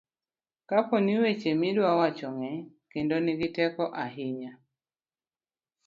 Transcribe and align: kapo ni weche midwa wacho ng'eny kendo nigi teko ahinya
kapo 0.69 0.95
ni 1.05 1.13
weche 1.21 1.49
midwa 1.61 1.89
wacho 1.99 2.27
ng'eny 2.35 2.65
kendo 2.91 3.15
nigi 3.21 3.49
teko 3.55 3.83
ahinya 4.03 4.51